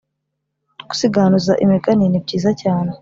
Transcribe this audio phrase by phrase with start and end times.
[0.89, 2.91] gusiganuza imigani ni byiza cyane